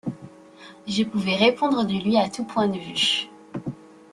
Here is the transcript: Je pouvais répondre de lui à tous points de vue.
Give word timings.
Je 0.87 1.03
pouvais 1.03 1.35
répondre 1.35 1.85
de 1.85 1.93
lui 1.93 2.17
à 2.17 2.27
tous 2.27 2.43
points 2.43 2.67
de 2.67 2.79
vue. 2.79 3.29